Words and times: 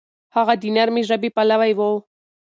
هغه 0.35 0.53
د 0.61 0.63
نرمې 0.75 1.03
ژبې 1.09 1.29
پلوی 1.35 1.71
و. 1.77 1.79